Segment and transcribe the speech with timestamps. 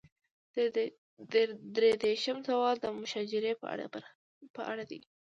[1.75, 3.53] درې دېرشم سوال د مشاجرې
[4.57, 4.99] په اړه دی.